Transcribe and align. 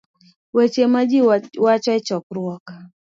weche 0.55 0.83
ma 0.93 1.01
ji 1.09 1.19
wacho 1.65 1.91
e 1.97 1.99
chokruok 2.07 2.65